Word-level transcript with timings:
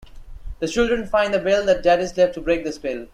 The 0.57 0.67
children 0.67 1.05
find 1.05 1.31
the 1.31 1.37
bell 1.37 1.63
that 1.67 1.83
Jadis 1.83 2.17
left 2.17 2.33
to 2.33 2.41
break 2.41 2.63
the 2.63 2.71
spell. 2.71 3.05